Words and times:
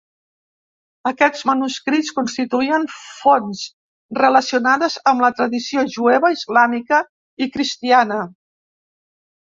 Aquests 1.09 1.43
manuscrits 1.49 2.09
constituïen 2.21 2.87
fonts 3.03 3.61
relacionades 4.21 4.99
amb 5.15 5.25
la 5.27 5.33
tradició 5.43 5.87
jueva, 6.01 6.37
islàmica 6.41 7.07
i 7.47 7.53
cristiana. 7.59 8.23